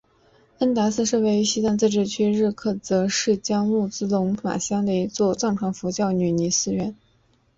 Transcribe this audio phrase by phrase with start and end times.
[0.57, 6.95] 恩达寺是位于西藏自治区日喀则市江孜县龙马乡的一座藏传佛教的女尼寺院。